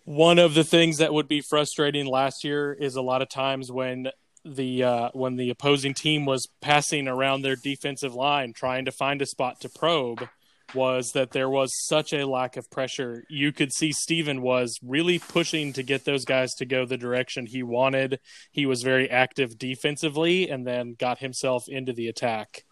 one 0.05 0.37
of 0.37 0.53
the 0.53 0.63
things 0.63 0.99
that 0.99 1.13
would 1.13 1.27
be 1.27 1.41
frustrating 1.41 2.05
last 2.05 2.43
year 2.43 2.71
is 2.71 2.95
a 2.95 3.01
lot 3.01 3.21
of 3.23 3.29
times 3.29 3.71
when 3.71 4.07
the 4.45 4.83
uh, 4.83 5.09
when 5.13 5.35
the 5.35 5.49
opposing 5.49 5.95
team 5.95 6.25
was 6.25 6.47
passing 6.61 7.07
around 7.07 7.41
their 7.41 7.55
defensive 7.55 8.13
line 8.13 8.53
trying 8.53 8.85
to 8.85 8.91
find 8.91 9.21
a 9.21 9.25
spot 9.25 9.59
to 9.59 9.67
probe 9.67 10.29
was 10.73 11.11
that 11.13 11.31
there 11.31 11.49
was 11.49 11.71
such 11.87 12.13
a 12.13 12.25
lack 12.25 12.57
of 12.57 12.69
pressure. 12.71 13.23
You 13.29 13.51
could 13.51 13.71
see 13.71 13.91
Steven 13.91 14.41
was 14.41 14.79
really 14.81 15.19
pushing 15.19 15.73
to 15.73 15.83
get 15.83 16.05
those 16.05 16.25
guys 16.25 16.53
to 16.55 16.65
go 16.65 16.85
the 16.85 16.97
direction 16.97 17.45
he 17.45 17.63
wanted. 17.63 18.19
He 18.51 18.65
was 18.65 18.81
very 18.81 19.09
active 19.09 19.57
defensively 19.57 20.49
and 20.49 20.65
then 20.65 20.95
got 20.97 21.19
himself 21.19 21.63
into 21.67 21.93
the 21.93 22.07
attack. 22.07 22.63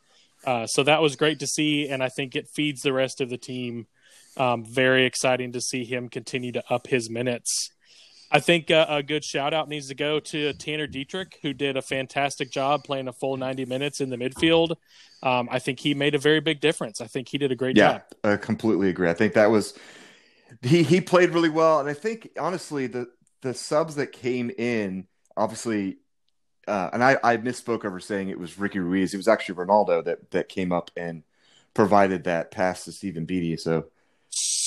Uh, 0.45 0.65
so 0.67 0.83
that 0.83 1.01
was 1.01 1.15
great 1.15 1.39
to 1.39 1.47
see, 1.47 1.87
and 1.87 2.03
I 2.03 2.09
think 2.09 2.35
it 2.35 2.49
feeds 2.53 2.81
the 2.81 2.93
rest 2.93 3.21
of 3.21 3.29
the 3.29 3.37
team. 3.37 3.87
Um, 4.35 4.65
very 4.65 5.05
exciting 5.05 5.51
to 5.53 5.61
see 5.61 5.85
him 5.85 6.09
continue 6.09 6.51
to 6.53 6.63
up 6.73 6.87
his 6.87 7.09
minutes. 7.09 7.72
I 8.33 8.39
think 8.39 8.71
uh, 8.71 8.87
a 8.89 9.03
good 9.03 9.23
shout 9.23 9.53
out 9.53 9.69
needs 9.69 9.89
to 9.89 9.95
go 9.95 10.19
to 10.19 10.53
Tanner 10.53 10.87
Dieterich, 10.87 11.35
who 11.43 11.53
did 11.53 11.77
a 11.77 11.83
fantastic 11.83 12.49
job 12.49 12.83
playing 12.83 13.07
a 13.07 13.13
full 13.13 13.37
90 13.37 13.65
minutes 13.65 14.01
in 14.01 14.09
the 14.09 14.17
midfield. 14.17 14.75
Um, 15.21 15.47
I 15.51 15.59
think 15.59 15.79
he 15.79 15.93
made 15.93 16.15
a 16.15 16.17
very 16.17 16.39
big 16.39 16.59
difference. 16.59 16.99
I 16.99 17.05
think 17.05 17.29
he 17.29 17.37
did 17.37 17.51
a 17.51 17.55
great 17.55 17.77
yeah, 17.77 17.91
job. 17.91 18.01
I 18.23 18.37
completely 18.37 18.89
agree. 18.89 19.07
I 19.07 19.13
think 19.13 19.33
that 19.33 19.51
was 19.51 19.77
he 20.63 20.81
he 20.81 20.99
played 20.99 21.29
really 21.29 21.49
well, 21.49 21.79
and 21.79 21.87
I 21.87 21.93
think 21.93 22.29
honestly 22.39 22.87
the 22.87 23.07
the 23.41 23.53
subs 23.53 23.95
that 23.95 24.11
came 24.11 24.49
in, 24.57 25.05
obviously, 25.37 25.97
uh, 26.67 26.89
and 26.91 27.03
I 27.03 27.17
I 27.23 27.37
misspoke 27.37 27.85
over 27.85 27.99
saying 27.99 28.29
it 28.29 28.39
was 28.39 28.57
Ricky 28.57 28.79
Ruiz. 28.79 29.13
It 29.13 29.17
was 29.17 29.27
actually 29.27 29.55
Ronaldo 29.55 30.03
that 30.05 30.31
that 30.31 30.49
came 30.49 30.71
up 30.71 30.89
and 30.97 31.23
provided 31.75 32.23
that 32.23 32.49
pass 32.49 32.85
to 32.85 32.91
Stephen 32.91 33.25
Beatty. 33.25 33.57
So 33.57 33.85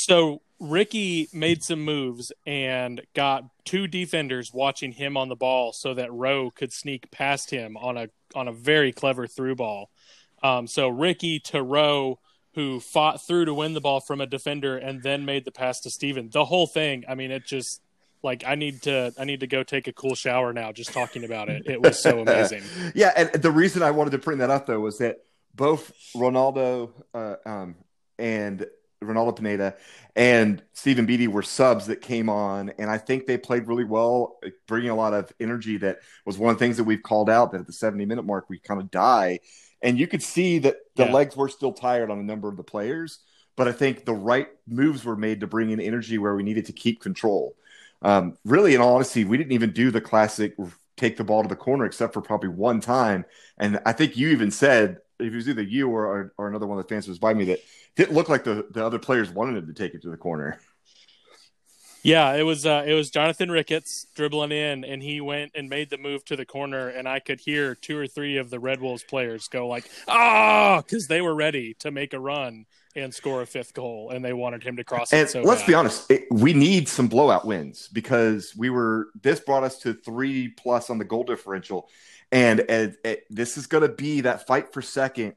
so 0.07 0.41
Ricky 0.61 1.29
made 1.33 1.65
some 1.65 1.83
moves 1.83 2.31
and 2.47 3.03
got 3.13 3.43
two 3.65 3.89
defenders 3.89 4.53
watching 4.55 4.93
him 4.93 5.17
on 5.17 5.29
the 5.29 5.35
ball 5.35 5.73
so 5.73 5.95
that 5.95 6.13
Rowe 6.13 6.53
could 6.53 6.73
sneak 6.73 7.11
past 7.11 7.51
him 7.51 7.77
on 7.77 7.97
a 7.97 8.07
on 8.33 8.47
a 8.47 8.53
very 8.53 8.93
clever 8.93 9.27
through 9.27 9.57
ball. 9.57 9.91
Um, 10.45 10.69
so 10.69 10.89
Ricky 10.89 11.41
to 11.47 11.61
Rowe, 11.61 12.21
who 12.55 12.79
fought 12.79 13.27
through 13.27 13.47
to 13.47 13.55
win 13.55 13.75
the 13.75 13.81
ball 13.81 13.99
from 13.99 14.21
a 14.21 14.27
defender 14.27 14.77
and 14.77 15.03
then 15.03 15.25
made 15.25 15.45
the 15.45 15.51
pass 15.51 15.81
to 15.81 15.91
Steven. 15.91 16.31
The 16.31 16.45
whole 16.45 16.69
thing, 16.69 17.03
I 17.09 17.17
mean, 17.17 17.33
it 17.33 17.45
just 17.45 17.81
like 18.23 18.45
I 18.47 18.55
need 18.55 18.83
to 18.83 19.13
I 19.19 19.25
need 19.25 19.41
to 19.41 19.49
go 19.49 19.65
take 19.65 19.89
a 19.89 19.93
cool 19.93 20.15
shower 20.15 20.53
now 20.53 20.71
just 20.71 20.93
talking 20.93 21.25
about 21.25 21.49
it. 21.49 21.65
It 21.67 21.83
was 21.83 22.01
so 22.01 22.21
amazing. 22.27 22.63
yeah, 22.95 23.13
and 23.17 23.43
the 23.43 23.51
reason 23.51 23.83
I 23.83 23.91
wanted 23.91 24.11
to 24.11 24.19
bring 24.19 24.39
that 24.39 24.51
up 24.51 24.67
though 24.67 24.79
was 24.79 24.99
that 24.99 25.25
both 25.53 25.91
Ronaldo 26.15 26.93
uh, 27.13 27.37
um, 27.45 27.75
and 28.21 28.67
Ronaldo 29.07 29.37
Pineda 29.37 29.75
and 30.17 30.63
Stephen 30.73 31.05
Beatty 31.05 31.29
were 31.29 31.43
subs 31.43 31.87
that 31.87 32.01
came 32.01 32.31
on, 32.31 32.73
and 32.79 32.91
I 32.91 32.97
think 32.97 33.27
they 33.27 33.37
played 33.37 33.69
really 33.69 33.85
well, 33.85 34.39
bringing 34.67 34.89
a 34.89 34.95
lot 34.97 35.13
of 35.13 35.31
energy. 35.39 35.77
That 35.77 35.99
was 36.25 36.39
one 36.39 36.51
of 36.51 36.59
the 36.59 36.65
things 36.65 36.79
that 36.79 36.85
we've 36.85 37.03
called 37.03 37.29
out 37.29 37.53
that 37.53 37.61
at 37.61 37.67
the 37.67 37.73
70 37.73 38.07
minute 38.07 38.25
mark 38.25 38.47
we 38.49 38.59
kind 38.59 38.81
of 38.81 38.91
die, 38.91 39.41
and 39.83 39.99
you 39.99 40.07
could 40.07 40.23
see 40.23 40.59
that 40.61 40.77
the 40.97 41.05
yeah. 41.05 41.13
legs 41.13 41.37
were 41.37 41.51
still 41.51 41.73
tired 41.73 42.11
on 42.11 42.19
a 42.19 42.23
number 42.25 42.49
of 42.49 42.57
the 42.57 42.65
players, 42.65 43.19
but 43.57 43.69
I 43.69 43.73
think 43.73 44.05
the 44.05 44.15
right 44.15 44.49
moves 44.67 45.05
were 45.05 45.17
made 45.17 45.41
to 45.41 45.47
bring 45.47 45.71
in 45.71 45.81
energy 45.81 46.17
where 46.17 46.35
we 46.35 46.43
needed 46.43 46.67
to 46.67 46.73
keep 46.73 47.01
control. 47.01 47.55
Um, 48.01 48.39
really, 48.45 48.75
in 48.75 48.81
all 48.81 48.95
honesty, 48.95 49.25
we 49.25 49.37
didn't 49.37 49.53
even 49.53 49.73
do 49.73 49.91
the 49.91 50.01
classic 50.01 50.55
take 50.97 51.19
the 51.19 51.25
ball 51.25 51.43
to 51.43 51.49
the 51.49 51.57
corner 51.57 51.85
except 51.85 52.15
for 52.15 52.23
probably 52.23 52.49
one 52.49 52.81
time, 52.81 53.27
and 53.59 53.81
I 53.85 53.93
think 53.93 54.17
you 54.17 54.29
even 54.29 54.51
said 54.51 54.99
it 55.19 55.33
was 55.33 55.49
either 55.49 55.63
you 55.63 55.89
or, 55.89 56.33
or, 56.37 56.49
another 56.49 56.67
one 56.67 56.79
of 56.79 56.87
the 56.87 56.95
fans 56.95 57.09
was 57.09 57.19
by 57.19 57.35
me 57.35 57.45
that 57.47 57.61
didn't 57.95 58.15
look 58.15 58.29
like 58.29 58.45
the, 58.45 58.67
the 58.71 58.85
other 58.85 58.99
players 58.99 59.31
wanted 59.31 59.57
him 59.57 59.67
to 59.67 59.73
take 59.73 59.95
it 59.95 60.03
to 60.03 60.11
the 60.11 60.17
corner. 60.17 60.61
Yeah, 62.03 62.35
it 62.35 62.45
was 62.45 62.65
uh, 62.65 62.85
it 62.87 62.95
was 62.95 63.11
Jonathan 63.11 63.51
Ricketts 63.51 64.07
dribbling 64.15 64.53
in, 64.53 64.85
and 64.85 65.03
he 65.03 65.21
went 65.21 65.53
and 65.57 65.69
made 65.69 65.91
the 65.91 65.99
move 65.99 66.25
to 66.27 66.37
the 66.37 66.45
corner, 66.45 66.89
and 66.89 67.09
I 67.09 67.19
could 67.19 67.41
hear 67.41 67.75
two 67.75 67.99
or 67.99 68.07
three 68.07 68.37
of 68.37 68.49
the 68.49 68.61
Red 68.61 68.81
Wolves 68.81 69.03
players 69.03 69.49
go 69.49 69.67
like, 69.67 69.91
"Ah!" 70.07 70.83
because 70.87 71.09
they 71.09 71.21
were 71.21 71.35
ready 71.35 71.75
to 71.81 71.91
make 71.91 72.13
a 72.13 72.21
run 72.21 72.67
and 72.97 73.15
score 73.15 73.43
a 73.43 73.47
fifth 73.47 73.75
goal, 73.75 74.11
and 74.11 74.25
they 74.25 74.33
wanted 74.33 74.63
him 74.63 74.77
to 74.77 74.85
cross 74.85 75.13
and 75.13 75.23
it. 75.23 75.31
So 75.31 75.43
let's 75.43 75.63
bad. 75.63 75.69
be 75.69 75.75
honest, 75.75 76.11
it, 76.11 76.27
we 76.31 76.53
need 76.53 76.89
some 76.89 77.07
blowout 77.07 77.47
wins 77.47 77.89
because 77.89 78.55
we 78.57 78.71
were. 78.71 79.09
This 79.23 79.39
brought 79.39 79.63
us 79.63 79.79
to 79.81 79.95
three 79.95 80.49
plus 80.49 80.91
on 80.91 80.99
the 80.99 81.05
goal 81.05 81.23
differential, 81.23 81.89
and 82.33 82.65
uh, 82.69 82.89
uh, 83.05 83.15
this 83.31 83.57
is 83.57 83.67
going 83.67 83.83
to 83.83 83.95
be 83.95 84.23
that 84.23 84.47
fight 84.47 84.73
for 84.73 84.83
second 84.83 85.35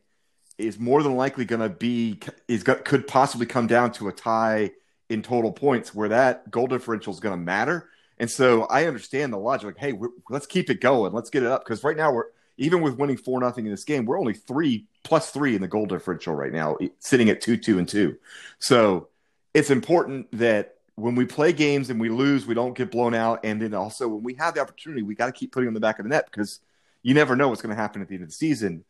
is 0.57 0.79
more 0.79 1.03
than 1.03 1.15
likely 1.15 1.45
going 1.45 1.61
to 1.61 1.69
be 1.69 2.19
is 2.47 2.63
got, 2.63 2.83
could 2.83 3.07
possibly 3.07 3.45
come 3.45 3.67
down 3.67 3.91
to 3.93 4.07
a 4.09 4.11
tie 4.11 4.71
in 5.09 5.23
total 5.23 5.51
points 5.51 5.95
where 5.95 6.09
that 6.09 6.49
goal 6.51 6.67
differential 6.67 7.13
is 7.13 7.19
going 7.19 7.37
to 7.37 7.43
matter. 7.43 7.89
And 8.17 8.29
so 8.29 8.63
I 8.63 8.85
understand 8.85 9.31
the 9.31 9.37
logic. 9.37 9.65
Like, 9.65 9.77
hey, 9.77 9.93
let's 10.29 10.45
keep 10.45 10.69
it 10.69 10.81
going. 10.81 11.13
Let's 11.13 11.29
get 11.29 11.43
it 11.43 11.51
up 11.51 11.63
because 11.63 11.83
right 11.83 11.95
now 11.95 12.11
we're 12.11 12.25
even 12.59 12.81
with 12.81 12.97
winning 12.97 13.17
four 13.17 13.39
nothing 13.39 13.65
in 13.65 13.71
this 13.71 13.83
game, 13.83 14.05
we're 14.05 14.19
only 14.19 14.33
three 14.33 14.85
plus 15.03 15.31
three 15.31 15.55
in 15.55 15.61
the 15.61 15.67
goal 15.67 15.85
differential 15.85 16.35
right 16.35 16.51
now, 16.51 16.77
sitting 16.99 17.29
at 17.29 17.41
two 17.41 17.57
two 17.57 17.79
and 17.79 17.87
two. 17.87 18.17
So 18.59 19.07
it's 19.53 19.71
important 19.71 20.27
that 20.37 20.75
when 20.95 21.15
we 21.15 21.25
play 21.25 21.53
games 21.53 21.89
and 21.89 21.99
we 21.99 22.09
lose, 22.09 22.45
we 22.45 22.53
don't 22.53 22.77
get 22.77 22.91
blown 22.91 23.15
out. 23.15 23.39
And 23.43 23.61
then 23.61 23.73
also 23.73 24.07
when 24.07 24.23
we 24.23 24.33
have 24.35 24.53
the 24.53 24.61
opportunity, 24.61 25.01
we 25.01 25.15
got 25.15 25.27
to 25.27 25.31
keep 25.31 25.51
putting 25.51 25.67
on 25.67 25.73
the 25.73 25.79
back 25.79 25.97
of 25.97 26.03
the 26.03 26.09
net 26.09 26.25
because 26.29 26.59
you 27.01 27.13
never 27.13 27.35
know 27.35 27.47
what's 27.47 27.61
going 27.61 27.75
to 27.75 27.81
happen 27.81 28.01
at 28.01 28.09
the 28.09 28.15
end 28.15 28.23
of 28.23 28.29
the 28.29 28.35
season 28.35 28.83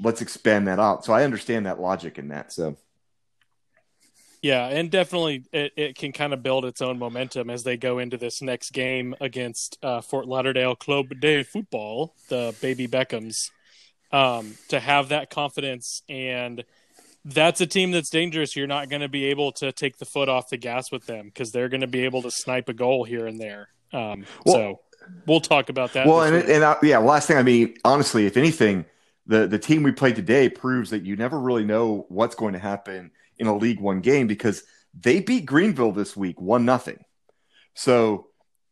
let's 0.00 0.22
expand 0.22 0.68
that 0.68 0.78
out. 0.78 1.04
So 1.04 1.12
I 1.12 1.24
understand 1.24 1.66
that 1.66 1.80
logic 1.80 2.18
in 2.18 2.28
that. 2.28 2.52
So 2.52 2.76
yeah, 4.42 4.66
and 4.66 4.90
definitely 4.90 5.44
it, 5.52 5.72
it 5.76 5.96
can 5.96 6.10
kind 6.10 6.32
of 6.32 6.42
build 6.42 6.64
its 6.64 6.82
own 6.82 6.98
momentum 6.98 7.48
as 7.48 7.62
they 7.62 7.76
go 7.76 8.00
into 8.00 8.16
this 8.16 8.42
next 8.42 8.72
game 8.72 9.14
against 9.20 9.78
uh, 9.84 10.00
Fort 10.00 10.26
Lauderdale 10.26 10.74
Club 10.74 11.06
de 11.20 11.44
Football, 11.44 12.12
the 12.28 12.52
baby 12.60 12.88
Beckhams, 12.88 13.50
um, 14.10 14.54
to 14.68 14.80
have 14.80 15.10
that 15.10 15.30
confidence. 15.30 16.02
And 16.08 16.64
that's 17.24 17.60
a 17.60 17.66
team 17.66 17.92
that's 17.92 18.10
dangerous. 18.10 18.56
You're 18.56 18.66
not 18.66 18.88
going 18.88 19.02
to 19.02 19.08
be 19.08 19.26
able 19.26 19.52
to 19.52 19.70
take 19.70 19.98
the 19.98 20.04
foot 20.04 20.28
off 20.28 20.48
the 20.48 20.56
gas 20.56 20.90
with 20.90 21.06
them 21.06 21.26
because 21.26 21.52
they're 21.52 21.68
going 21.68 21.82
to 21.82 21.86
be 21.86 22.04
able 22.04 22.22
to 22.22 22.30
snipe 22.32 22.68
a 22.68 22.74
goal 22.74 23.04
here 23.04 23.28
and 23.28 23.40
there. 23.40 23.68
Um, 23.92 24.26
well, 24.44 24.54
so 24.56 24.80
we'll 25.24 25.40
talk 25.40 25.68
about 25.68 25.92
that. 25.92 26.04
Well, 26.04 26.22
and, 26.22 26.34
and 26.34 26.64
uh, 26.64 26.78
yeah, 26.82 26.98
last 26.98 27.28
thing, 27.28 27.36
I 27.36 27.44
mean, 27.44 27.76
honestly, 27.84 28.26
if 28.26 28.36
anything, 28.36 28.86
the 29.24 29.46
the 29.46 29.58
team 29.58 29.84
we 29.84 29.92
played 29.92 30.16
today 30.16 30.48
proves 30.48 30.90
that 30.90 31.04
you 31.04 31.14
never 31.14 31.38
really 31.38 31.64
know 31.64 32.06
what's 32.08 32.34
going 32.34 32.54
to 32.54 32.58
happen 32.58 33.12
in 33.42 33.48
a 33.48 33.56
League 33.56 33.80
One 33.80 34.00
game 34.00 34.26
because 34.26 34.62
they 34.98 35.20
beat 35.20 35.44
Greenville 35.44 35.92
this 35.92 36.16
week 36.16 36.40
one 36.40 36.64
nothing. 36.64 37.04
So 37.74 38.28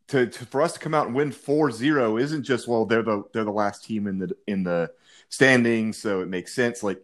to, 0.09 0.27
to, 0.27 0.47
for 0.47 0.63
us 0.63 0.73
to 0.75 0.79
come 0.79 0.95
out 0.95 1.07
and 1.07 1.15
win 1.15 1.31
4-0 1.31 2.21
isn't 2.21 2.43
just 2.43 2.67
well 2.67 2.85
they're 2.85 3.03
the 3.03 3.23
they're 3.33 3.45
the 3.45 3.51
last 3.51 3.85
team 3.85 4.07
in 4.07 4.19
the 4.19 4.37
in 4.47 4.65
the 4.65 4.91
standings 5.29 5.99
so 5.99 6.21
it 6.21 6.29
makes 6.29 6.53
sense 6.53 6.83
like 6.83 7.01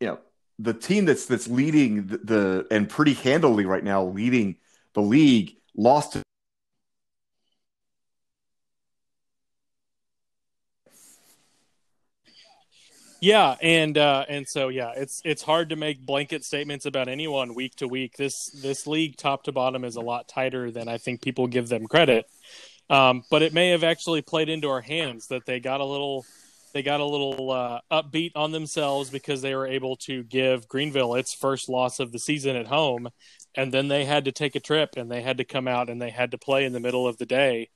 you 0.00 0.06
know 0.06 0.18
the 0.58 0.72
team 0.72 1.04
that's 1.04 1.26
that's 1.26 1.48
leading 1.48 2.06
the, 2.06 2.18
the 2.18 2.66
and 2.70 2.88
pretty 2.88 3.12
handily 3.12 3.66
right 3.66 3.84
now 3.84 4.04
leading 4.04 4.56
the 4.94 5.02
league 5.02 5.56
lost 5.76 6.14
to 6.14 6.22
Yeah, 13.20 13.56
and 13.60 13.98
uh, 13.98 14.24
and 14.28 14.48
so 14.48 14.68
yeah, 14.68 14.92
it's 14.96 15.20
it's 15.24 15.42
hard 15.42 15.68
to 15.70 15.76
make 15.76 16.04
blanket 16.04 16.42
statements 16.42 16.86
about 16.86 17.08
anyone 17.08 17.54
week 17.54 17.76
to 17.76 17.86
week. 17.86 18.16
This 18.16 18.50
this 18.62 18.86
league, 18.86 19.16
top 19.18 19.44
to 19.44 19.52
bottom, 19.52 19.84
is 19.84 19.96
a 19.96 20.00
lot 20.00 20.26
tighter 20.26 20.70
than 20.70 20.88
I 20.88 20.96
think 20.96 21.20
people 21.20 21.46
give 21.46 21.68
them 21.68 21.86
credit. 21.86 22.26
Um, 22.88 23.22
but 23.30 23.42
it 23.42 23.52
may 23.52 23.70
have 23.70 23.84
actually 23.84 24.22
played 24.22 24.48
into 24.48 24.68
our 24.68 24.80
hands 24.80 25.28
that 25.28 25.44
they 25.44 25.60
got 25.60 25.80
a 25.80 25.84
little 25.84 26.24
they 26.72 26.82
got 26.82 27.00
a 27.00 27.04
little 27.04 27.50
uh, 27.50 27.80
upbeat 27.90 28.32
on 28.34 28.52
themselves 28.52 29.10
because 29.10 29.42
they 29.42 29.54
were 29.54 29.66
able 29.66 29.96
to 29.96 30.22
give 30.22 30.66
Greenville 30.66 31.14
its 31.14 31.34
first 31.34 31.68
loss 31.68 32.00
of 32.00 32.12
the 32.12 32.18
season 32.18 32.56
at 32.56 32.68
home, 32.68 33.08
and 33.54 33.72
then 33.72 33.88
they 33.88 34.06
had 34.06 34.24
to 34.24 34.32
take 34.32 34.54
a 34.54 34.60
trip 34.60 34.90
and 34.96 35.10
they 35.10 35.20
had 35.20 35.38
to 35.38 35.44
come 35.44 35.68
out 35.68 35.90
and 35.90 36.00
they 36.00 36.10
had 36.10 36.30
to 36.30 36.38
play 36.38 36.64
in 36.64 36.72
the 36.72 36.80
middle 36.80 37.06
of 37.06 37.18
the 37.18 37.26
day, 37.26 37.68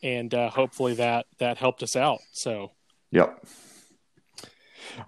and 0.00 0.32
uh, 0.32 0.48
hopefully 0.48 0.94
that 0.94 1.26
that 1.38 1.58
helped 1.58 1.82
us 1.82 1.96
out. 1.96 2.20
So, 2.32 2.70
yep. 3.10 3.44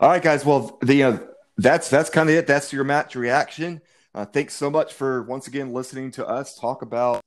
All 0.01 0.09
right, 0.09 0.23
guys. 0.23 0.45
Well, 0.45 0.79
the 0.83 1.03
uh, 1.03 1.19
that's 1.57 1.89
that's 1.89 2.11
kind 2.11 2.29
of 2.29 2.35
it. 2.35 2.47
That's 2.47 2.73
your 2.73 2.85
match 2.85 3.15
reaction. 3.15 3.81
Uh, 4.15 4.25
thanks 4.25 4.55
so 4.55 4.71
much 4.71 4.93
for 4.93 5.23
once 5.25 5.47
again 5.47 5.73
listening 5.73 6.11
to 6.13 6.27
us 6.27 6.57
talk 6.57 6.83
about 6.83 7.21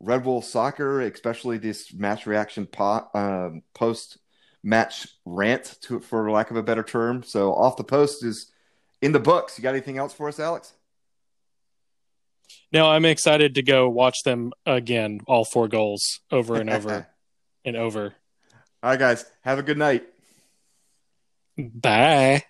Red 0.00 0.22
Bull 0.22 0.42
soccer, 0.42 1.00
especially 1.00 1.58
this 1.58 1.92
match 1.92 2.26
reaction 2.26 2.66
po- 2.66 3.08
um, 3.14 3.62
post 3.74 4.18
match 4.62 5.06
rant, 5.24 5.76
to 5.82 6.00
for 6.00 6.30
lack 6.30 6.50
of 6.50 6.56
a 6.56 6.62
better 6.62 6.82
term. 6.82 7.22
So, 7.22 7.52
off 7.52 7.76
the 7.76 7.84
post 7.84 8.24
is 8.24 8.50
in 9.02 9.12
the 9.12 9.20
books. 9.20 9.58
You 9.58 9.62
got 9.62 9.70
anything 9.70 9.98
else 9.98 10.14
for 10.14 10.28
us, 10.28 10.38
Alex? 10.38 10.72
No, 12.72 12.88
I'm 12.88 13.04
excited 13.04 13.54
to 13.56 13.62
go 13.62 13.88
watch 13.88 14.22
them 14.24 14.52
again, 14.66 15.20
all 15.26 15.44
four 15.44 15.68
goals 15.68 16.20
over 16.30 16.56
and 16.56 16.70
over 16.70 17.06
and 17.64 17.76
over. 17.76 18.14
All 18.82 18.90
right, 18.90 18.98
guys. 18.98 19.24
Have 19.42 19.58
a 19.58 19.62
good 19.62 19.78
night. 19.78 20.06
Bye 21.58 22.44